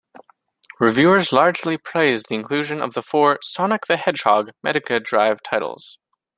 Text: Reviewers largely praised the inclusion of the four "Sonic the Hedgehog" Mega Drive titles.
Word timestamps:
Reviewers 0.79 1.31
largely 1.31 1.77
praised 1.77 2.27
the 2.27 2.33
inclusion 2.33 2.81
of 2.81 2.95
the 2.95 3.03
four 3.03 3.37
"Sonic 3.43 3.85
the 3.85 3.97
Hedgehog" 3.97 4.49
Mega 4.63 4.99
Drive 4.99 5.43
titles. 5.43 5.99